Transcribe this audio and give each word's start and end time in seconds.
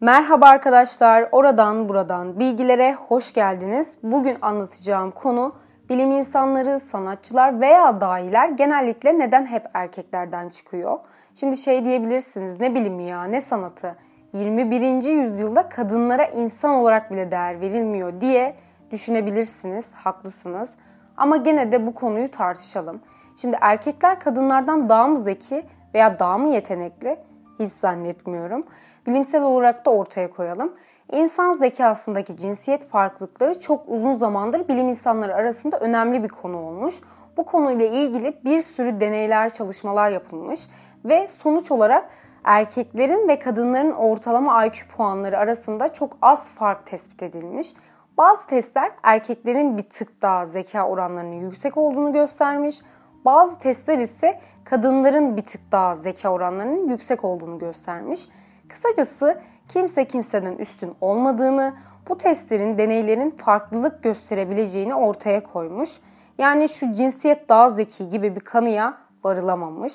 Merhaba 0.00 0.46
arkadaşlar, 0.46 1.28
oradan 1.32 1.88
buradan 1.88 2.38
bilgilere 2.38 2.94
hoş 2.94 3.32
geldiniz. 3.32 3.96
Bugün 4.02 4.36
anlatacağım 4.42 5.10
konu 5.10 5.54
bilim 5.88 6.10
insanları, 6.10 6.80
sanatçılar 6.80 7.60
veya 7.60 8.00
dahiler 8.00 8.48
genellikle 8.48 9.18
neden 9.18 9.46
hep 9.46 9.66
erkeklerden 9.74 10.48
çıkıyor? 10.48 10.98
Şimdi 11.34 11.56
şey 11.56 11.84
diyebilirsiniz, 11.84 12.60
ne 12.60 12.74
bilimi 12.74 13.02
ya, 13.02 13.24
ne 13.24 13.40
sanatı? 13.40 13.96
21. 14.32 15.02
yüzyılda 15.02 15.68
kadınlara 15.68 16.24
insan 16.24 16.74
olarak 16.74 17.10
bile 17.10 17.30
değer 17.30 17.60
verilmiyor 17.60 18.20
diye 18.20 18.56
düşünebilirsiniz, 18.90 19.92
haklısınız. 19.92 20.76
Ama 21.16 21.36
gene 21.36 21.72
de 21.72 21.86
bu 21.86 21.94
konuyu 21.94 22.30
tartışalım. 22.30 23.00
Şimdi 23.36 23.58
erkekler 23.60 24.20
kadınlardan 24.20 24.88
daha 24.88 25.08
mı 25.08 25.16
zeki 25.16 25.62
veya 25.94 26.18
daha 26.18 26.38
mı 26.38 26.48
yetenekli? 26.48 27.16
Hiç 27.58 27.72
zannetmiyorum. 27.72 28.66
Bilimsel 29.06 29.42
olarak 29.42 29.86
da 29.86 29.90
ortaya 29.90 30.30
koyalım. 30.30 30.72
İnsan 31.12 31.52
zekasındaki 31.52 32.36
cinsiyet 32.36 32.88
farklılıkları 32.88 33.60
çok 33.60 33.88
uzun 33.88 34.12
zamandır 34.12 34.68
bilim 34.68 34.88
insanları 34.88 35.34
arasında 35.34 35.78
önemli 35.78 36.22
bir 36.22 36.28
konu 36.28 36.56
olmuş. 36.56 36.94
Bu 37.36 37.44
konuyla 37.44 37.86
ilgili 37.86 38.44
bir 38.44 38.62
sürü 38.62 39.00
deneyler, 39.00 39.52
çalışmalar 39.52 40.10
yapılmış 40.10 40.60
ve 41.04 41.28
sonuç 41.28 41.70
olarak 41.70 42.10
erkeklerin 42.44 43.28
ve 43.28 43.38
kadınların 43.38 43.92
ortalama 43.92 44.66
IQ 44.66 44.88
puanları 44.96 45.38
arasında 45.38 45.92
çok 45.92 46.16
az 46.22 46.50
fark 46.50 46.86
tespit 46.86 47.22
edilmiş. 47.22 47.72
Bazı 48.18 48.46
testler 48.46 48.92
erkeklerin 49.02 49.78
bir 49.78 49.82
tık 49.82 50.22
daha 50.22 50.46
zeka 50.46 50.88
oranlarının 50.88 51.40
yüksek 51.40 51.76
olduğunu 51.76 52.12
göstermiş. 52.12 52.80
Bazı 53.24 53.58
testler 53.58 53.98
ise 53.98 54.40
kadınların 54.64 55.36
bir 55.36 55.42
tık 55.42 55.72
daha 55.72 55.94
zeka 55.94 56.30
oranlarının 56.30 56.88
yüksek 56.88 57.24
olduğunu 57.24 57.58
göstermiş. 57.58 58.28
Kısacası 58.68 59.40
kimse 59.68 60.04
kimseden 60.04 60.56
üstün 60.56 60.94
olmadığını, 61.00 61.74
bu 62.08 62.18
testlerin, 62.18 62.78
deneylerin 62.78 63.30
farklılık 63.30 64.02
gösterebileceğini 64.02 64.94
ortaya 64.94 65.42
koymuş. 65.42 65.90
Yani 66.38 66.68
şu 66.68 66.94
cinsiyet 66.94 67.48
daha 67.48 67.70
zeki 67.70 68.08
gibi 68.08 68.34
bir 68.34 68.40
kanıya 68.40 68.98
varılamamış. 69.24 69.94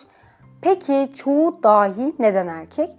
Peki 0.61 1.11
çoğu 1.15 1.63
dahi 1.63 2.13
neden 2.19 2.47
erkek? 2.47 2.89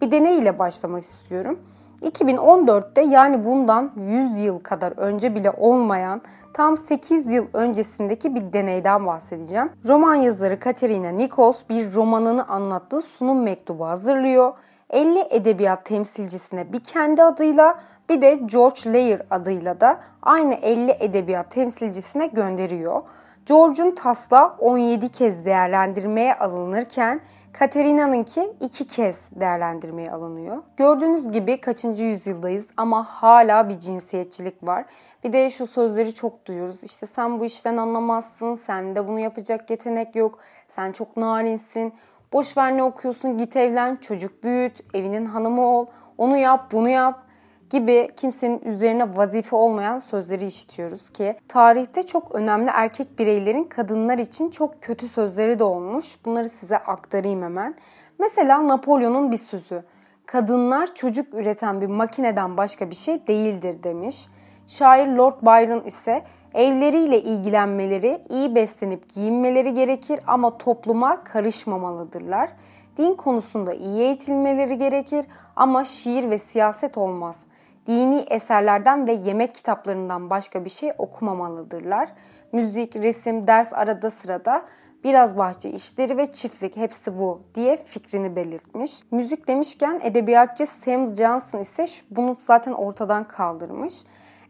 Bir 0.00 0.10
deney 0.10 0.38
ile 0.38 0.58
başlamak 0.58 1.04
istiyorum. 1.04 1.58
2014'te 2.02 3.02
yani 3.02 3.44
bundan 3.44 3.92
100 3.96 4.40
yıl 4.40 4.58
kadar 4.58 4.92
önce 4.96 5.34
bile 5.34 5.50
olmayan 5.50 6.22
tam 6.54 6.78
8 6.78 7.32
yıl 7.32 7.46
öncesindeki 7.52 8.34
bir 8.34 8.52
deneyden 8.52 9.06
bahsedeceğim. 9.06 9.72
Roman 9.88 10.14
yazarı 10.14 10.60
Katerina 10.60 11.08
Nikos 11.08 11.62
bir 11.68 11.94
romanını 11.94 12.48
anlattığı 12.48 13.02
sunum 13.02 13.42
mektubu 13.42 13.86
hazırlıyor. 13.86 14.52
50 14.90 15.26
edebiyat 15.30 15.84
temsilcisine 15.84 16.72
bir 16.72 16.80
kendi 16.80 17.22
adıyla 17.22 17.80
bir 18.08 18.20
de 18.20 18.34
George 18.34 18.92
Layer 18.92 19.22
adıyla 19.30 19.80
da 19.80 20.00
aynı 20.22 20.54
50 20.54 20.96
edebiyat 21.00 21.50
temsilcisine 21.50 22.26
gönderiyor. 22.26 23.02
George'un 23.46 23.94
taslağı 23.94 24.54
17 24.58 25.08
kez 25.08 25.44
değerlendirmeye 25.44 26.34
alınırken 26.34 27.20
Katerina'nınki 27.52 28.52
iki 28.60 28.86
kez 28.86 29.30
değerlendirmeye 29.32 30.10
alınıyor. 30.10 30.62
Gördüğünüz 30.76 31.32
gibi 31.32 31.60
kaçıncı 31.60 32.04
yüzyıldayız 32.04 32.70
ama 32.76 33.04
hala 33.04 33.68
bir 33.68 33.78
cinsiyetçilik 33.78 34.66
var. 34.66 34.84
Bir 35.24 35.32
de 35.32 35.50
şu 35.50 35.66
sözleri 35.66 36.14
çok 36.14 36.46
duyuyoruz. 36.46 36.84
İşte 36.84 37.06
sen 37.06 37.40
bu 37.40 37.44
işten 37.44 37.76
anlamazsın, 37.76 38.54
sende 38.54 39.08
bunu 39.08 39.20
yapacak 39.20 39.70
yetenek 39.70 40.16
yok, 40.16 40.38
sen 40.68 40.92
çok 40.92 41.16
narinsin, 41.16 41.92
boş 42.32 42.56
ver 42.56 42.76
ne 42.76 42.82
okuyorsun 42.82 43.38
git 43.38 43.56
evlen, 43.56 43.96
çocuk 43.96 44.44
büyüt, 44.44 44.80
evinin 44.94 45.26
hanımı 45.26 45.66
ol, 45.66 45.86
onu 46.18 46.36
yap, 46.36 46.72
bunu 46.72 46.88
yap 46.88 47.30
gibi 47.70 48.10
kimsenin 48.16 48.60
üzerine 48.64 49.16
vazife 49.16 49.56
olmayan 49.56 49.98
sözleri 49.98 50.46
işitiyoruz 50.46 51.10
ki 51.10 51.36
tarihte 51.48 52.02
çok 52.02 52.34
önemli 52.34 52.70
erkek 52.74 53.18
bireylerin 53.18 53.64
kadınlar 53.64 54.18
için 54.18 54.50
çok 54.50 54.82
kötü 54.82 55.08
sözleri 55.08 55.58
de 55.58 55.64
olmuş. 55.64 56.24
Bunları 56.24 56.48
size 56.48 56.78
aktarayım 56.78 57.42
hemen. 57.42 57.74
Mesela 58.18 58.68
Napolyon'un 58.68 59.32
bir 59.32 59.36
sözü. 59.36 59.82
Kadınlar 60.26 60.94
çocuk 60.94 61.34
üreten 61.34 61.80
bir 61.80 61.86
makineden 61.86 62.56
başka 62.56 62.90
bir 62.90 62.94
şey 62.94 63.26
değildir 63.26 63.82
demiş. 63.82 64.26
Şair 64.70 65.06
Lord 65.06 65.42
Byron 65.42 65.80
ise 65.80 66.22
evleriyle 66.54 67.20
ilgilenmeleri, 67.20 68.22
iyi 68.28 68.54
beslenip 68.54 69.08
giyinmeleri 69.14 69.74
gerekir 69.74 70.20
ama 70.26 70.58
topluma 70.58 71.24
karışmamalıdırlar. 71.24 72.50
Din 72.96 73.14
konusunda 73.14 73.74
iyi 73.74 74.00
eğitilmeleri 74.00 74.78
gerekir 74.78 75.26
ama 75.56 75.84
şiir 75.84 76.30
ve 76.30 76.38
siyaset 76.38 76.98
olmaz 76.98 77.46
dini 77.86 78.24
eserlerden 78.30 79.06
ve 79.06 79.12
yemek 79.12 79.54
kitaplarından 79.54 80.30
başka 80.30 80.64
bir 80.64 80.70
şey 80.70 80.92
okumamalıdırlar. 80.98 82.08
Müzik, 82.52 82.96
resim, 82.96 83.46
ders 83.46 83.72
arada 83.72 84.10
sırada 84.10 84.62
biraz 85.04 85.38
bahçe 85.38 85.70
işleri 85.70 86.16
ve 86.16 86.32
çiftlik 86.32 86.76
hepsi 86.76 87.18
bu 87.18 87.42
diye 87.54 87.76
fikrini 87.76 88.36
belirtmiş. 88.36 89.00
Müzik 89.10 89.48
demişken 89.48 90.00
edebiyatçı 90.02 90.66
Sam 90.66 91.16
Johnson 91.16 91.58
ise 91.58 91.86
bunu 92.10 92.36
zaten 92.38 92.72
ortadan 92.72 93.28
kaldırmış. 93.28 93.94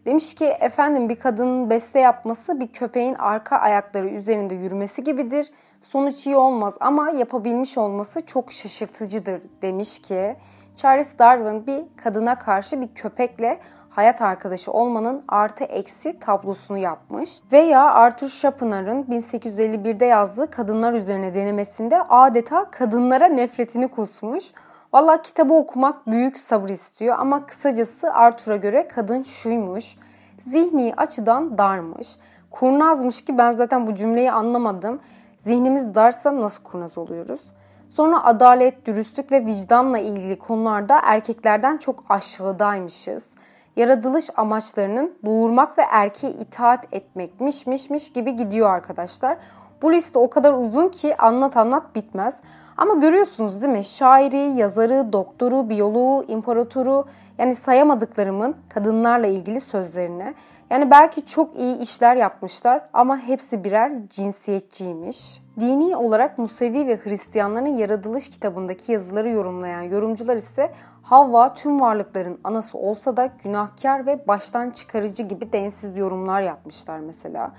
Demiş 0.07 0.35
ki 0.35 0.45
efendim 0.45 1.09
bir 1.09 1.17
kadının 1.17 1.71
beste 1.71 1.99
yapması 1.99 2.61
bir 2.61 2.69
köpeğin 2.69 3.15
arka 3.15 3.57
ayakları 3.57 4.09
üzerinde 4.09 4.55
yürümesi 4.55 5.05
gibidir. 5.05 5.51
Sonuç 5.83 6.27
iyi 6.27 6.37
olmaz 6.37 6.77
ama 6.81 7.11
yapabilmiş 7.11 7.79
olması 7.79 8.27
çok 8.27 8.53
şaşırtıcıdır 8.53 9.43
demiş 9.63 10.03
ki 10.03 10.37
Charles 10.77 11.19
Darwin 11.19 11.67
bir 11.67 11.85
kadına 11.97 12.39
karşı 12.39 12.81
bir 12.81 12.89
köpekle 12.95 13.61
hayat 13.91 14.23
arkadaşı 14.23 14.73
olmanın 14.73 15.23
artı 15.29 15.65
eksi 15.65 16.19
tablosunu 16.19 16.79
yapmış. 16.79 17.41
Veya 17.53 17.85
Arthur 17.85 18.29
Schopenhauer'ın 18.29 19.03
1851'de 19.03 20.05
yazdığı 20.05 20.51
kadınlar 20.51 20.93
üzerine 20.93 21.35
denemesinde 21.35 22.03
adeta 22.03 22.71
kadınlara 22.71 23.27
nefretini 23.27 23.89
kusmuş. 23.89 24.45
Valla 24.93 25.23
kitabı 25.23 25.55
okumak 25.55 26.07
büyük 26.07 26.39
sabır 26.39 26.69
istiyor 26.69 27.17
ama 27.19 27.47
kısacası 27.47 28.15
Arthur'a 28.15 28.57
göre 28.57 28.89
kadın 28.89 29.23
şuymuş. 29.23 29.97
Zihni 30.41 30.95
açıdan 30.97 31.59
darmış. 31.59 32.17
Kurnazmış 32.51 33.25
ki 33.25 33.39
ben 33.39 33.53
zaten 33.53 33.87
bu 33.87 33.95
cümleyi 33.95 34.33
anlamadım. 34.33 35.01
Zihnimiz 35.39 35.95
darsa 35.95 36.41
nasıl 36.41 36.63
kurnaz 36.63 36.99
oluyoruz? 36.99 37.41
Sonra 37.89 38.25
adalet, 38.25 38.87
dürüstlük 38.87 39.33
ve 39.33 39.47
vicdanla 39.47 39.99
ilgili 39.99 40.39
konularda 40.39 41.01
erkeklerden 41.03 41.77
çok 41.77 42.05
aşağıdaymışız. 42.09 43.31
Yaratılış 43.77 44.31
amaçlarının 44.37 45.15
doğurmak 45.25 45.79
ve 45.79 45.83
erkeğe 45.91 46.33
itaat 46.33 46.87
etmekmişmişmiş 46.93 48.13
gibi 48.13 48.37
gidiyor 48.37 48.71
arkadaşlar. 48.71 49.37
Bu 49.83 49.93
liste 49.93 50.19
o 50.19 50.31
kadar 50.31 50.53
uzun 50.53 50.89
ki 50.89 51.17
anlat 51.17 51.57
anlat 51.57 51.95
bitmez. 51.95 52.41
Ama 52.77 52.95
görüyorsunuz 52.95 53.63
değil 53.63 53.73
mi? 53.73 53.85
Şairi, 53.85 54.59
yazarı, 54.59 55.13
doktoru, 55.13 55.69
biyoloğu, 55.69 56.25
imparatoru 56.29 57.05
yani 57.39 57.55
sayamadıklarımın 57.55 58.57
kadınlarla 58.69 59.27
ilgili 59.27 59.61
sözlerini. 59.61 60.35
Yani 60.71 60.91
belki 60.91 61.27
çok 61.27 61.57
iyi 61.57 61.79
işler 61.79 62.17
yapmışlar 62.17 62.83
ama 62.93 63.19
hepsi 63.19 63.65
birer 63.65 63.93
cinsiyetçiymiş. 64.09 65.43
Dini 65.61 65.97
olarak 65.97 66.39
Musevi 66.39 66.87
ve 66.87 66.97
Hristiyanların 66.97 67.77
yaratılış 67.77 68.31
kitabındaki 68.31 68.93
yazıları 68.93 69.31
yorumlayan 69.31 69.83
yorumcular 69.83 70.37
ise 70.37 70.73
Havva 71.03 71.55
tüm 71.55 71.81
varlıkların 71.81 72.39
anası 72.45 72.79
olsa 72.79 73.17
da 73.17 73.31
günahkar 73.45 74.07
ve 74.07 74.29
baştan 74.29 74.71
çıkarıcı 74.71 75.23
gibi 75.23 75.53
densiz 75.53 75.99
yorumlar 75.99 76.43
yapmışlar 76.43 76.99
mesela. 76.99 77.53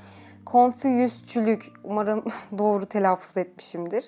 Konfüyüsçülük, 0.46 1.72
umarım 1.84 2.24
doğru 2.58 2.86
telaffuz 2.86 3.38
etmişimdir. 3.38 4.08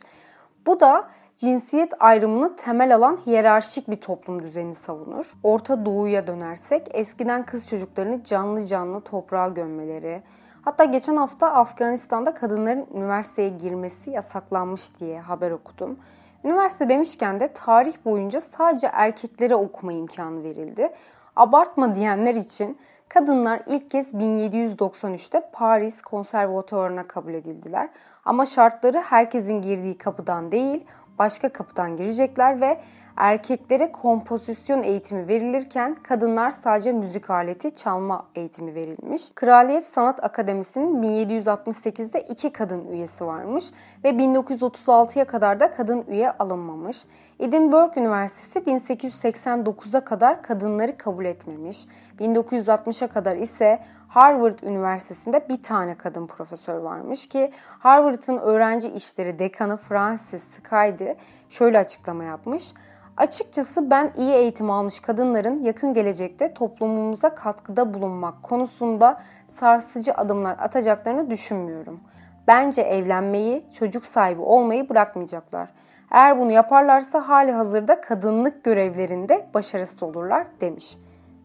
Bu 0.66 0.80
da 0.80 1.10
cinsiyet 1.38 1.94
ayrımını 2.00 2.56
temel 2.56 2.96
alan 2.96 3.19
hiyerarşik 3.25 3.90
bir 3.90 3.96
toplum 3.96 4.44
düzeni 4.44 4.75
savunur. 4.75 5.34
Orta 5.44 5.86
Doğu'ya 5.86 6.28
dönersek 6.28 6.88
eskiden 6.94 7.46
kız 7.46 7.69
çocuklarını 7.69 8.24
canlı 8.24 8.66
canlı 8.66 9.02
toprağa 9.02 9.48
gömmeleri, 9.48 10.24
hatta 10.62 10.84
geçen 10.84 11.16
hafta 11.16 11.54
Afganistan'da 11.54 12.34
kadınların 12.34 12.88
üniversiteye 12.94 13.50
girmesi 13.50 14.12
yasaklanmış 14.12 15.00
diye 15.00 15.19
haber 15.19 15.52
okudum. 15.52 16.00
Üniversite 16.44 16.90
demişken 16.90 17.40
de 17.40 17.54
tarih 17.54 17.94
boyunca 18.06 18.42
sadece 18.42 18.88
erkeklere 18.94 19.56
okuma 19.56 19.94
imkanı 19.94 20.44
verildi. 20.44 20.90
Abartma 21.36 21.96
diyenler 21.96 22.36
için 22.36 22.78
kadınlar 23.10 23.62
ilk 23.68 23.90
kez 23.90 24.14
1793'te 24.14 25.50
Paris 25.54 26.02
Konservatuvarı'na 26.02 27.08
kabul 27.08 27.34
edildiler. 27.34 27.90
Ama 28.26 28.46
şartları 28.46 29.02
herkesin 29.02 29.62
girdiği 29.62 29.98
kapıdan 29.98 30.52
değil, 30.52 30.86
başka 31.19 31.50
kapıdan 31.50 31.98
girecekler 31.98 32.62
ve 32.62 32.80
erkeklere 33.15 33.92
kompozisyon 33.92 34.83
eğitimi 34.83 35.27
verilirken 35.27 35.95
kadınlar 36.04 36.51
sadece 36.51 36.92
müzik 36.92 37.30
aleti 37.30 37.75
çalma 37.75 38.25
eğitimi 38.36 38.75
verilmiş. 38.75 39.31
Kraliyet 39.36 39.86
Sanat 39.86 40.24
Akademisi'nin 40.24 41.04
1768'de 41.04 42.21
iki 42.21 42.50
kadın 42.50 42.88
üyesi 42.88 43.25
varmış 43.25 43.65
ve 44.04 44.10
1936'ya 44.10 45.25
kadar 45.25 45.60
da 45.60 45.71
kadın 45.71 46.04
üye 46.07 46.31
alınmamış. 46.31 47.06
Edinburgh 47.39 47.98
Üniversitesi 47.98 48.60
1889'a 48.60 50.06
kadar 50.06 50.44
kadınları 50.44 50.98
kabul 50.98 51.25
etmemiş. 51.25 51.86
1960'a 52.19 53.07
kadar 53.07 53.36
ise 53.36 53.80
Harvard 54.13 54.60
Üniversitesi'nde 54.60 55.50
bir 55.50 55.63
tane 55.63 55.95
kadın 55.95 56.27
profesör 56.27 56.77
varmış 56.77 57.30
ki 57.30 57.51
Harvard'ın 57.80 58.38
öğrenci 58.38 58.89
işleri 58.89 59.39
dekanı 59.39 59.77
Francis 59.77 60.44
Sky'di 60.44 61.15
şöyle 61.50 61.80
açıklama 61.80 62.24
yapmış. 62.24 62.74
Açıkçası 63.18 63.92
ben 63.92 64.12
iyi 64.18 64.33
eğitim 64.33 64.71
almış 64.71 65.00
kadınların 65.00 65.63
yakın 65.63 65.94
gelecekte 65.94 66.54
toplumumuza 66.54 67.36
katkıda 67.36 67.94
bulunmak 67.94 68.44
konusunda 68.44 69.21
sarsıcı 69.48 70.13
adımlar 70.13 70.57
atacaklarını 70.60 71.30
düşünmüyorum. 71.30 72.00
Bence 72.48 72.81
evlenmeyi, 72.81 73.65
çocuk 73.80 74.06
sahibi 74.06 74.42
olmayı 74.42 74.89
bırakmayacaklar. 74.89 75.69
Eğer 76.12 76.39
bunu 76.39 76.51
yaparlarsa 76.51 77.30
hali 77.30 77.51
hazırda 77.51 78.01
kadınlık 78.01 78.63
görevlerinde 78.63 79.48
başarısız 79.54 80.04
olurlar 80.04 80.48
demiş. 80.62 80.98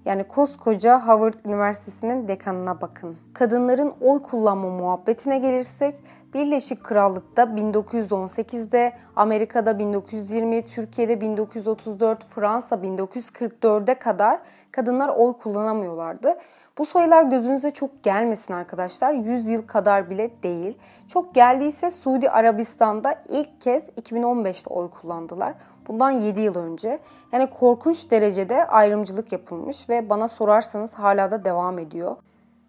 Yani 0.08 0.25
koskoca 0.25 1.06
Harvard 1.06 1.34
Üniversitesi'nin 1.44 2.28
dekanına 2.28 2.81
bakın. 2.81 3.16
Kadınların 3.34 3.94
oy 4.00 4.22
kullanma 4.22 4.69
muhabbetine 4.69 5.38
gelirsek 5.38 5.94
Birleşik 6.34 6.84
Krallık'ta 6.84 7.43
1918'de, 7.43 8.93
Amerika'da 9.16 9.78
1920, 9.78 10.66
Türkiye'de 10.66 11.20
1934, 11.20 12.25
Fransa 12.25 12.76
1944'e 12.76 13.94
kadar 13.94 14.40
kadınlar 14.72 15.08
oy 15.08 15.32
kullanamıyorlardı. 15.32 16.37
Bu 16.78 16.87
sayılar 16.87 17.22
gözünüze 17.22 17.70
çok 17.70 18.02
gelmesin 18.02 18.54
arkadaşlar. 18.54 19.12
100 19.12 19.49
yıl 19.49 19.66
kadar 19.66 20.11
bile 20.11 20.31
değil. 20.43 20.78
Çok 21.08 21.34
geldiyse 21.34 21.90
Suudi 21.90 22.31
Arabistan'da 22.31 23.14
ilk 23.28 23.61
kez 23.61 23.88
2015'te 23.88 24.70
oy 24.70 24.90
kullandılar. 24.90 25.54
Bundan 25.88 26.11
7 26.11 26.40
yıl 26.40 26.56
önce. 26.56 26.99
Yani 27.32 27.50
korkunç 27.50 28.11
derecede 28.11 28.67
ayrımcılık 28.67 29.32
yapılmış 29.32 29.88
ve 29.88 30.11
bana 30.11 30.29
sorarsanız 30.29 30.94
hala 30.94 31.31
da 31.31 31.44
devam 31.44 31.79
ediyor. 31.79 32.17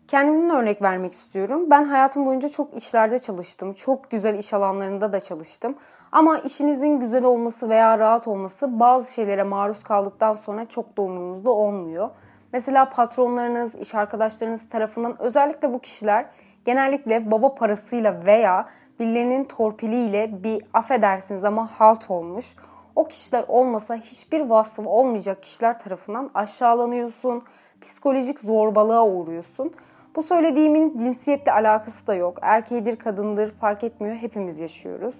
Kendimden 0.07 0.56
örnek 0.56 0.81
vermek 0.81 1.12
istiyorum. 1.12 1.69
Ben 1.69 1.83
hayatım 1.83 2.25
boyunca 2.25 2.50
çok 2.50 2.74
işlerde 2.74 3.19
çalıştım. 3.19 3.74
Çok 3.74 4.12
güzel 4.12 4.39
iş 4.39 4.54
alanlarında 4.54 5.13
da 5.13 5.19
çalıştım. 5.19 5.75
Ama 6.12 6.38
işinizin 6.39 7.00
güzel 7.00 7.25
olması 7.25 7.69
veya 7.69 8.00
rahat 8.00 8.27
olması 8.27 8.80
bazı 8.80 9.13
şeylere 9.13 9.44
maruz 9.44 9.83
kaldıktan 9.83 10.33
sonra 10.33 10.66
çok 10.66 10.98
da 10.98 11.01
umurunuzda 11.01 11.51
olmuyor. 11.51 12.10
Mesela 12.54 12.89
patronlarınız, 12.89 13.75
iş 13.75 13.95
arkadaşlarınız 13.95 14.69
tarafından 14.69 15.21
özellikle 15.21 15.74
bu 15.74 15.80
kişiler 15.80 16.25
genellikle 16.66 17.31
baba 17.31 17.56
parasıyla 17.56 18.25
veya 18.25 18.69
birilerinin 19.00 19.44
torpiliyle 19.44 20.44
bir 20.44 20.63
affedersiniz 20.74 21.44
ama 21.44 21.68
halt 21.68 22.12
olmuş. 22.12 22.56
O 22.99 23.07
kişiler 23.07 23.45
olmasa 23.47 23.95
hiçbir 23.95 24.41
vasfı 24.41 24.81
olmayacak 24.81 25.43
kişiler 25.43 25.79
tarafından 25.79 26.29
aşağılanıyorsun, 26.33 27.43
psikolojik 27.81 28.39
zorbalığa 28.39 29.07
uğruyorsun. 29.07 29.73
Bu 30.15 30.23
söylediğimin 30.23 30.97
cinsiyetle 30.97 31.51
alakası 31.51 32.07
da 32.07 32.15
yok. 32.15 32.37
Erkeğidir, 32.41 32.95
kadındır 32.95 33.51
fark 33.51 33.83
etmiyor. 33.83 34.15
Hepimiz 34.15 34.59
yaşıyoruz. 34.59 35.15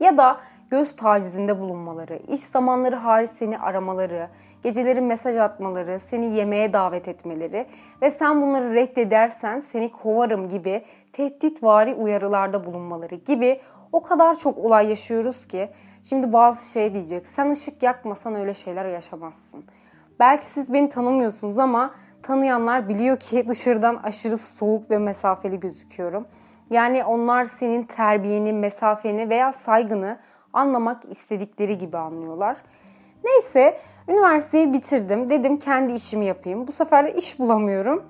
Ya 0.00 0.18
da 0.18 0.40
göz 0.70 0.96
tacizinde 0.96 1.60
bulunmaları, 1.60 2.20
iş 2.28 2.40
zamanları 2.40 2.96
hariç 2.96 3.30
seni 3.30 3.58
aramaları, 3.58 4.28
geceleri 4.62 5.00
mesaj 5.00 5.36
atmaları, 5.36 6.00
seni 6.00 6.34
yemeğe 6.34 6.72
davet 6.72 7.08
etmeleri 7.08 7.66
ve 8.02 8.10
sen 8.10 8.42
bunları 8.42 8.74
reddedersen 8.74 9.60
seni 9.60 9.90
kovarım 9.90 10.48
gibi 10.48 10.84
tehditvari 11.12 11.94
uyarılarda 11.94 12.64
bulunmaları 12.64 13.14
gibi 13.14 13.60
o 13.92 14.02
kadar 14.02 14.38
çok 14.38 14.58
olay 14.58 14.88
yaşıyoruz 14.88 15.46
ki 15.46 15.68
şimdi 16.08 16.32
bazı 16.32 16.72
şey 16.72 16.94
diyecek. 16.94 17.28
Sen 17.28 17.50
ışık 17.50 17.82
yakmasan 17.82 18.34
öyle 18.34 18.54
şeyler 18.54 18.84
yaşamazsın. 18.84 19.64
Belki 20.20 20.44
siz 20.44 20.72
beni 20.72 20.88
tanımıyorsunuz 20.88 21.58
ama 21.58 21.94
tanıyanlar 22.22 22.88
biliyor 22.88 23.16
ki 23.16 23.44
dışarıdan 23.48 23.96
aşırı 23.96 24.38
soğuk 24.38 24.90
ve 24.90 24.98
mesafeli 24.98 25.60
gözüküyorum. 25.60 26.26
Yani 26.70 27.04
onlar 27.04 27.44
senin 27.44 27.82
terbiyeni, 27.82 28.52
mesafeni 28.52 29.28
veya 29.28 29.52
saygını 29.52 30.18
anlamak 30.52 31.04
istedikleri 31.10 31.78
gibi 31.78 31.98
anlıyorlar. 31.98 32.56
Neyse 33.24 33.80
üniversiteyi 34.08 34.72
bitirdim. 34.72 35.30
Dedim 35.30 35.58
kendi 35.58 35.92
işimi 35.92 36.26
yapayım. 36.26 36.66
Bu 36.68 36.72
sefer 36.72 37.04
de 37.04 37.14
iş 37.14 37.38
bulamıyorum. 37.38 38.04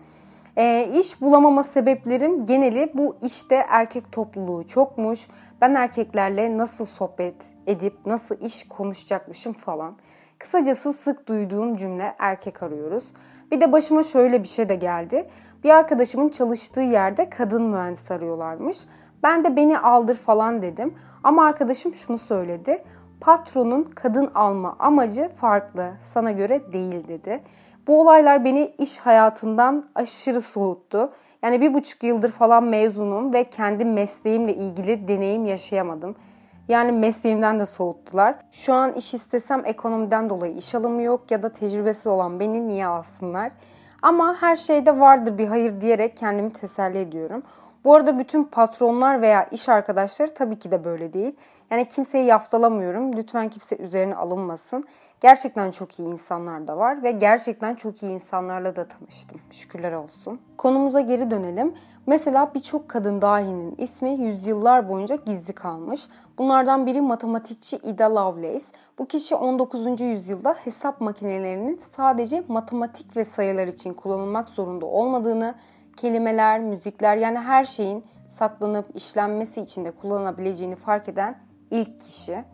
E, 0.57 0.91
iş 1.01 1.21
bulamama 1.21 1.63
sebeplerim 1.63 2.47
geneli 2.47 2.93
bu 2.95 3.17
işte 3.23 3.67
erkek 3.69 4.13
topluluğu 4.13 4.67
çokmuş. 4.67 5.27
Ben 5.61 5.75
erkeklerle 5.75 6.59
nasıl 6.59 6.87
sohbet 6.87 7.35
edip 7.67 8.07
nasıl 8.07 8.41
iş 8.41 8.69
konuşacakmışım 8.69 9.53
falan. 9.53 9.97
Kısacası 10.39 10.93
sık 10.93 11.29
duyduğum 11.29 11.77
cümle 11.77 12.15
erkek 12.19 12.63
arıyoruz. 12.63 13.13
Bir 13.53 13.61
de 13.61 13.73
başıma 13.73 14.03
şöyle 14.03 14.43
bir 14.43 14.49
şey 14.49 14.69
de 14.69 14.75
geldi. 14.75 15.29
Bir 15.65 15.71
arkadaşımın 15.71 16.29
çalıştığı 16.29 16.81
yerde 16.81 17.31
kadın 17.31 17.63
mühendis 17.63 18.11
arıyorlarmış. 18.11 18.79
Ben 19.23 19.45
de 19.45 19.57
beni 19.57 19.79
aldır 19.79 20.15
falan 20.15 20.63
dedim. 20.63 20.95
Ama 21.25 21.47
arkadaşım 21.47 21.95
şunu 21.95 22.19
söyledi. 22.19 22.85
Patronun 23.21 23.83
kadın 23.83 24.31
alma 24.35 24.77
amacı 24.79 25.31
farklı. 25.41 25.93
Sana 26.01 26.33
göre 26.33 26.73
değil 26.73 27.09
dedi. 27.09 27.43
Bu 27.87 28.01
olaylar 28.01 28.45
beni 28.45 28.75
iş 28.79 28.99
hayatından 28.99 29.85
aşırı 29.95 30.41
soğuttu. 30.41 31.13
Yani 31.43 31.61
bir 31.61 31.75
buçuk 31.75 32.03
yıldır 32.03 32.31
falan 32.31 32.65
mezunum 32.65 33.35
ve 33.35 33.45
kendi 33.45 33.85
mesleğimle 33.85 34.55
ilgili 34.55 35.09
deneyim 35.09 35.45
yaşayamadım. 35.45 36.17
Yani 36.69 36.93
mesleğimden 36.93 37.61
de 37.61 37.67
soğuttular. 37.67 38.35
Şu 38.53 38.75
an 38.75 38.93
iş 38.93 39.15
istesem 39.15 39.63
ekonomiden 39.65 40.31
dolayı 40.31 40.57
iş 40.57 40.75
alımı 40.75 41.03
yok 41.03 41.31
ya 41.31 41.43
da 41.43 41.49
tecrübesi 41.49 42.09
olan 42.09 42.41
beni 42.41 42.69
niye 42.69 42.87
alsınlar? 42.87 43.53
Ama 44.03 44.37
her 44.43 44.57
şeyde 44.57 45.01
vardır 45.01 45.39
bir 45.39 45.47
hayır 45.47 45.81
diyerek 45.81 46.17
kendimi 46.17 46.53
teselli 46.53 46.99
ediyorum. 46.99 47.43
Bu 47.85 47.95
arada 47.95 48.19
bütün 48.19 48.45
patronlar 48.45 49.23
veya 49.23 49.45
iş 49.45 49.69
arkadaşları 49.69 50.35
tabii 50.35 50.59
ki 50.59 50.71
de 50.71 50.85
böyle 50.85 51.13
değil. 51.13 51.37
Yani 51.71 51.89
kimseyi 51.89 52.27
yaftalamıyorum. 52.27 53.17
Lütfen 53.17 53.49
kimse 53.49 53.77
üzerine 53.77 54.15
alınmasın. 54.15 54.85
Gerçekten 55.21 55.71
çok 55.71 55.99
iyi 55.99 56.09
insanlar 56.09 56.69
da 56.69 56.77
var 56.77 57.03
ve 57.03 57.13
gerçekten 57.13 57.75
çok 57.75 58.03
iyi 58.03 58.13
insanlarla 58.13 58.77
da 58.77 58.89
tanıştım. 58.89 59.41
Şükürler 59.51 59.93
olsun. 59.93 60.41
Konumuza 60.57 61.01
geri 61.01 61.31
dönelim. 61.31 61.75
Mesela 62.07 62.51
birçok 62.55 62.89
kadın 62.89 63.23
dahinin 63.23 63.75
ismi 63.79 64.11
yüzyıllar 64.11 64.89
boyunca 64.89 65.15
gizli 65.15 65.53
kalmış. 65.53 66.09
Bunlardan 66.39 66.87
biri 66.87 67.01
matematikçi 67.01 67.77
Ida 67.77 68.15
Lovelace. 68.15 68.65
Bu 68.99 69.07
kişi 69.07 69.35
19. 69.35 70.01
yüzyılda 70.01 70.55
hesap 70.65 71.01
makinelerinin 71.01 71.81
sadece 71.97 72.43
matematik 72.49 73.17
ve 73.17 73.25
sayılar 73.25 73.67
için 73.67 73.95
kullanılmak 73.95 74.49
zorunda 74.49 74.87
olmadığını, 74.87 75.55
kelimeler, 75.97 76.61
müzikler 76.61 77.17
yani 77.17 77.39
her 77.39 77.65
şeyin 77.65 78.05
saklanıp 78.29 78.97
işlenmesi 78.97 79.61
için 79.61 79.85
de 79.85 79.91
kullanabileceğini 79.91 80.77
fark 80.77 81.09
eden 81.09 81.39
ilk 81.71 82.01
kişi 82.01 82.45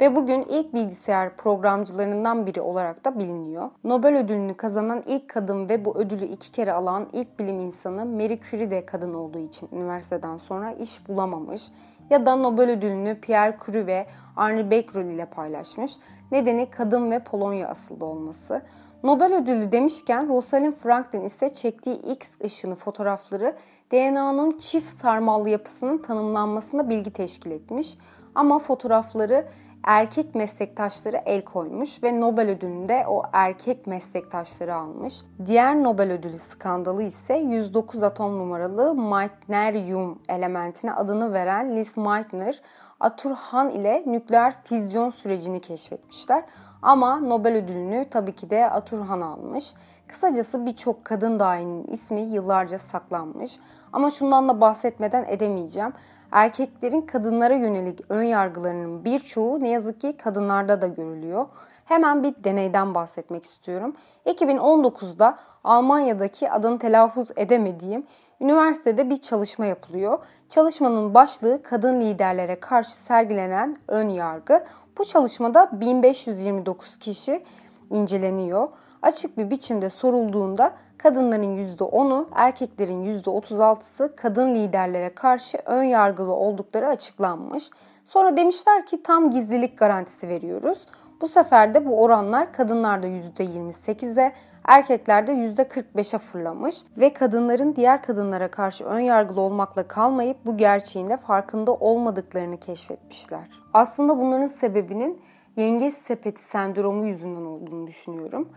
ve 0.00 0.16
bugün 0.16 0.42
ilk 0.42 0.74
bilgisayar 0.74 1.36
programcılarından 1.36 2.46
biri 2.46 2.60
olarak 2.60 3.04
da 3.04 3.18
biliniyor. 3.18 3.70
Nobel 3.84 4.18
ödülünü 4.18 4.54
kazanan 4.54 5.02
ilk 5.06 5.28
kadın 5.28 5.68
ve 5.68 5.84
bu 5.84 5.98
ödülü 5.98 6.24
iki 6.24 6.52
kere 6.52 6.72
alan 6.72 7.08
ilk 7.12 7.38
bilim 7.38 7.60
insanı 7.60 8.04
Marie 8.04 8.40
Curie 8.40 8.70
de 8.70 8.86
kadın 8.86 9.14
olduğu 9.14 9.38
için 9.38 9.68
üniversiteden 9.72 10.36
sonra 10.36 10.72
iş 10.72 11.08
bulamamış 11.08 11.72
ya 12.10 12.26
da 12.26 12.36
Nobel 12.36 12.70
ödülünü 12.70 13.20
Pierre 13.20 13.56
Curie 13.66 13.86
ve 13.86 14.06
Arne 14.36 14.70
Becquerel 14.70 15.10
ile 15.10 15.26
paylaşmış. 15.26 15.96
Nedeni 16.32 16.70
kadın 16.70 17.10
ve 17.10 17.18
Polonya 17.18 17.68
asıllı 17.68 18.04
olması. 18.04 18.62
Nobel 19.02 19.34
ödülü 19.34 19.72
demişken 19.72 20.28
Rosalind 20.28 20.74
Franklin 20.74 21.24
ise 21.24 21.52
çektiği 21.52 21.96
X 21.96 22.28
ışını 22.44 22.74
fotoğrafları 22.74 23.56
DNA'nın 23.92 24.58
çift 24.58 24.88
sarmallı 25.00 25.48
yapısının 25.48 25.98
tanımlanmasında 25.98 26.88
bilgi 26.88 27.12
teşkil 27.12 27.50
etmiş. 27.50 27.98
Ama 28.34 28.58
fotoğrafları 28.58 29.46
erkek 29.84 30.34
meslektaşları 30.34 31.22
el 31.26 31.44
koymuş 31.44 32.02
ve 32.02 32.20
Nobel 32.20 32.50
ödülünü 32.50 32.88
de 32.88 33.04
o 33.08 33.22
erkek 33.32 33.86
meslektaşları 33.86 34.74
almış. 34.74 35.14
Diğer 35.46 35.82
Nobel 35.82 36.12
ödülü 36.12 36.38
skandalı 36.38 37.02
ise 37.02 37.34
109 37.34 38.02
atom 38.02 38.38
numaralı 38.38 38.94
Meitnerium 38.94 40.18
elementine 40.28 40.92
adını 40.92 41.32
veren 41.32 41.76
Liz 41.76 41.96
Meitner, 41.96 42.60
Arthur 43.00 43.30
Hahn 43.30 43.68
ile 43.68 44.02
nükleer 44.06 44.54
füzyon 44.64 45.10
sürecini 45.10 45.60
keşfetmişler. 45.60 46.44
Ama 46.82 47.20
Nobel 47.20 47.56
ödülünü 47.56 48.06
tabii 48.10 48.32
ki 48.32 48.50
de 48.50 48.70
Arthur 48.70 49.00
Hahn 49.00 49.20
almış. 49.20 49.74
Kısacası 50.08 50.66
birçok 50.66 51.04
kadın 51.04 51.38
dahinin 51.38 51.86
ismi 51.86 52.20
yıllarca 52.20 52.78
saklanmış. 52.78 53.58
Ama 53.92 54.10
şundan 54.10 54.48
da 54.48 54.60
bahsetmeden 54.60 55.24
edemeyeceğim. 55.24 55.92
erkeklerin 56.32 57.00
kadınlara 57.00 57.54
yönelik 57.54 58.00
ön 58.08 58.22
yargılarının 58.22 59.04
birçoğu 59.04 59.60
ne 59.60 59.68
yazık 59.68 60.00
ki 60.00 60.16
kadınlarda 60.16 60.80
da 60.80 60.86
görülüyor. 60.86 61.46
Hemen 61.84 62.22
bir 62.22 62.44
deneyden 62.44 62.94
bahsetmek 62.94 63.44
istiyorum. 63.44 63.96
2019'da 64.26 65.38
Almanya'daki 65.64 66.50
adını 66.50 66.78
telaffuz 66.78 67.28
edemediğim 67.36 68.06
üniversitede 68.40 69.10
bir 69.10 69.16
çalışma 69.16 69.66
yapılıyor. 69.66 70.18
Çalışmanın 70.48 71.14
başlığı 71.14 71.62
kadın 71.62 72.00
liderlere 72.00 72.60
karşı 72.60 72.90
sergilenen 72.90 73.76
ön 73.88 74.08
yargı. 74.08 74.64
Bu 74.98 75.04
çalışmada 75.04 75.80
1529 75.80 76.98
kişi 76.98 77.44
inceleniyor. 77.90 78.68
Açık 79.02 79.38
bir 79.38 79.50
biçimde 79.50 79.90
sorulduğunda 79.90 80.72
kadınların 80.98 81.66
%10'u, 81.76 82.28
erkeklerin 82.34 83.22
%36'sı 83.22 84.16
kadın 84.16 84.54
liderlere 84.54 85.14
karşı 85.14 85.58
ön 85.64 85.82
yargılı 85.82 86.32
oldukları 86.32 86.88
açıklanmış. 86.88 87.70
Sonra 88.04 88.36
demişler 88.36 88.86
ki 88.86 89.02
tam 89.02 89.30
gizlilik 89.30 89.78
garantisi 89.78 90.28
veriyoruz. 90.28 90.78
Bu 91.20 91.28
sefer 91.28 91.74
de 91.74 91.86
bu 91.86 92.02
oranlar 92.02 92.52
kadınlarda 92.52 93.06
%28'e, 93.06 94.32
erkeklerde 94.64 95.32
%45'e 95.32 96.18
fırlamış 96.18 96.76
ve 96.96 97.12
kadınların 97.12 97.76
diğer 97.76 98.02
kadınlara 98.02 98.48
karşı 98.48 98.84
ön 98.84 99.00
yargılı 99.00 99.40
olmakla 99.40 99.88
kalmayıp 99.88 100.36
bu 100.46 100.56
gerçeğin 100.56 101.10
de 101.10 101.16
farkında 101.16 101.74
olmadıklarını 101.74 102.56
keşfetmişler. 102.56 103.48
Aslında 103.72 104.18
bunların 104.18 104.46
sebebinin 104.46 105.20
yengeç 105.56 105.94
sepeti 105.94 106.42
sendromu 106.42 107.06
yüzünden 107.06 107.44
olduğunu 107.44 107.86
düşünüyorum. 107.86 108.48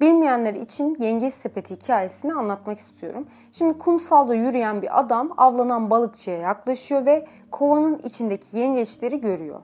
Bilmeyenler 0.00 0.54
için 0.54 0.96
yengeç 1.00 1.34
sepeti 1.34 1.74
hikayesini 1.76 2.34
anlatmak 2.34 2.78
istiyorum. 2.78 3.26
Şimdi 3.52 3.78
kumsalda 3.78 4.34
yürüyen 4.34 4.82
bir 4.82 5.00
adam 5.00 5.34
avlanan 5.36 5.90
balıkçıya 5.90 6.38
yaklaşıyor 6.38 7.06
ve 7.06 7.26
kovanın 7.50 7.98
içindeki 7.98 8.58
yengeçleri 8.58 9.20
görüyor. 9.20 9.60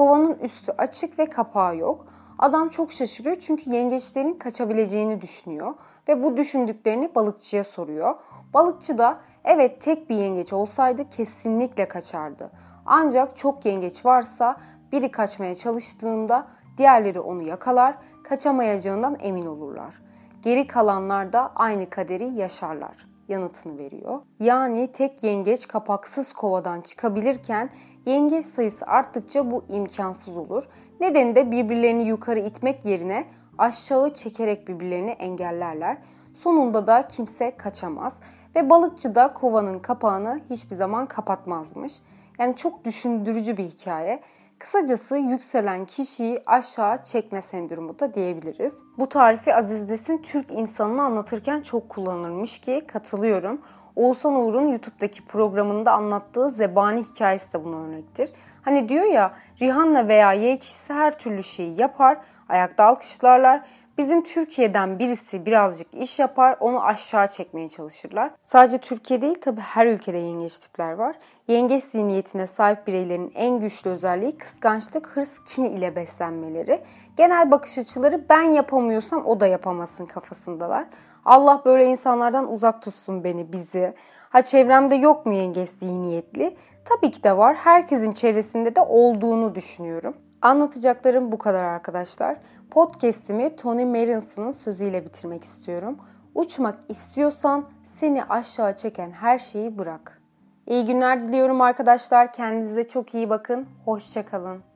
Kovanın 0.00 0.38
üstü 0.38 0.72
açık 0.78 1.18
ve 1.18 1.26
kapağı 1.26 1.76
yok. 1.76 2.06
Adam 2.38 2.68
çok 2.68 2.92
şaşırıyor 2.92 3.36
çünkü 3.36 3.70
yengeçlerin 3.70 4.34
kaçabileceğini 4.34 5.20
düşünüyor 5.20 5.74
ve 6.08 6.22
bu 6.22 6.36
düşündüklerini 6.36 7.14
balıkçıya 7.14 7.64
soruyor. 7.64 8.14
Balıkçı 8.54 8.98
da 8.98 9.18
evet 9.44 9.80
tek 9.80 10.10
bir 10.10 10.16
yengeç 10.16 10.52
olsaydı 10.52 11.08
kesinlikle 11.08 11.88
kaçardı. 11.88 12.50
Ancak 12.86 13.36
çok 13.36 13.66
yengeç 13.66 14.04
varsa 14.04 14.56
biri 14.92 15.10
kaçmaya 15.10 15.54
çalıştığında 15.54 16.46
diğerleri 16.78 17.20
onu 17.20 17.42
yakalar, 17.42 17.94
kaçamayacağından 18.24 19.16
emin 19.20 19.46
olurlar. 19.46 20.02
Geri 20.42 20.66
kalanlar 20.66 21.32
da 21.32 21.52
aynı 21.54 21.90
kaderi 21.90 22.26
yaşarlar 22.26 23.10
yanıtını 23.30 23.78
veriyor. 23.78 24.20
Yani 24.40 24.92
tek 24.92 25.22
yengeç 25.22 25.68
kapaksız 25.68 26.32
kovadan 26.32 26.80
çıkabilirken 26.80 27.70
yengeç 28.06 28.46
sayısı 28.46 28.86
arttıkça 28.86 29.50
bu 29.50 29.64
imkansız 29.68 30.36
olur. 30.36 30.64
Nedeni 31.00 31.36
de 31.36 31.50
birbirlerini 31.50 32.08
yukarı 32.08 32.38
itmek 32.38 32.84
yerine 32.84 33.24
aşağı 33.58 34.14
çekerek 34.14 34.68
birbirlerini 34.68 35.10
engellerler. 35.10 35.98
Sonunda 36.34 36.86
da 36.86 37.08
kimse 37.08 37.56
kaçamaz 37.56 38.18
ve 38.56 38.70
balıkçı 38.70 39.14
da 39.14 39.32
kovanın 39.32 39.78
kapağını 39.78 40.40
hiçbir 40.50 40.76
zaman 40.76 41.06
kapatmazmış. 41.06 41.92
Yani 42.38 42.56
çok 42.56 42.84
düşündürücü 42.84 43.56
bir 43.56 43.64
hikaye. 43.64 44.20
Kısacası 44.58 45.16
yükselen 45.16 45.84
kişiyi 45.84 46.42
aşağı 46.46 47.02
çekme 47.02 47.42
sendromu 47.42 47.98
da 47.98 48.14
diyebiliriz. 48.14 48.74
Bu 48.98 49.08
tarifi 49.08 49.54
Aziz 49.54 49.90
Nesin 49.90 50.18
Türk 50.18 50.50
insanını 50.50 51.02
anlatırken 51.02 51.60
çok 51.60 51.88
kullanılmış 51.88 52.58
ki 52.58 52.84
katılıyorum. 52.86 53.60
Oğuzhan 53.96 54.34
Uğur'un 54.34 54.68
YouTube'daki 54.68 55.26
programında 55.26 55.92
anlattığı 55.92 56.50
zebani 56.50 57.02
hikayesi 57.02 57.52
de 57.52 57.64
buna 57.64 57.76
örnektir. 57.76 58.30
Hani 58.62 58.88
diyor 58.88 59.04
ya 59.04 59.32
Rihanna 59.60 60.08
veya 60.08 60.32
Y 60.32 60.56
kişisi 60.56 60.92
her 60.92 61.18
türlü 61.18 61.42
şeyi 61.42 61.80
yapar, 61.80 62.18
ayakta 62.48 62.84
alkışlarlar 62.84 63.62
Bizim 64.00 64.22
Türkiye'den 64.22 64.98
birisi 64.98 65.46
birazcık 65.46 65.94
iş 65.94 66.18
yapar, 66.18 66.56
onu 66.60 66.84
aşağı 66.84 67.28
çekmeye 67.28 67.68
çalışırlar. 67.68 68.30
Sadece 68.42 68.78
Türkiye 68.78 69.22
değil 69.22 69.34
tabii 69.40 69.60
her 69.60 69.86
ülkede 69.86 70.18
yengeç 70.18 70.58
tipler 70.58 70.92
var. 70.92 71.16
Yengeç 71.48 71.84
zihniyetine 71.84 72.46
sahip 72.46 72.86
bireylerin 72.86 73.32
en 73.34 73.60
güçlü 73.60 73.90
özelliği 73.90 74.38
kıskançlık, 74.38 75.06
hırs, 75.06 75.38
kin 75.44 75.64
ile 75.64 75.96
beslenmeleri. 75.96 76.80
Genel 77.16 77.50
bakış 77.50 77.78
açıları 77.78 78.24
ben 78.28 78.42
yapamıyorsam 78.42 79.26
o 79.26 79.40
da 79.40 79.46
yapamasın 79.46 80.06
kafasındalar. 80.06 80.84
Allah 81.24 81.62
böyle 81.64 81.86
insanlardan 81.86 82.52
uzak 82.52 82.82
tutsun 82.82 83.24
beni, 83.24 83.52
bizi. 83.52 83.94
Ha 84.30 84.42
çevremde 84.42 84.94
yok 84.94 85.26
mu 85.26 85.32
yengeç 85.32 85.68
zihniyetli? 85.68 86.56
Tabii 86.84 87.10
ki 87.10 87.22
de 87.22 87.36
var. 87.36 87.54
Herkesin 87.54 88.12
çevresinde 88.12 88.76
de 88.76 88.80
olduğunu 88.80 89.54
düşünüyorum. 89.54 90.14
Anlatacaklarım 90.42 91.32
bu 91.32 91.38
kadar 91.38 91.64
arkadaşlar. 91.64 92.36
Podcast'imi 92.70 93.56
Tony 93.56 93.84
Marinson'ın 93.84 94.50
sözüyle 94.50 95.04
bitirmek 95.04 95.44
istiyorum. 95.44 95.98
Uçmak 96.34 96.78
istiyorsan 96.88 97.64
seni 97.84 98.24
aşağı 98.24 98.76
çeken 98.76 99.10
her 99.10 99.38
şeyi 99.38 99.78
bırak. 99.78 100.20
İyi 100.66 100.86
günler 100.86 101.20
diliyorum 101.20 101.60
arkadaşlar. 101.60 102.32
Kendinize 102.32 102.88
çok 102.88 103.14
iyi 103.14 103.30
bakın. 103.30 103.68
Hoşçakalın. 103.84 104.69